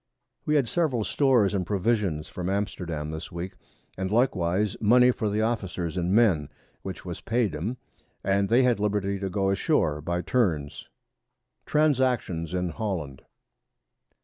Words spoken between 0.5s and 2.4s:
had several Stores and Provisions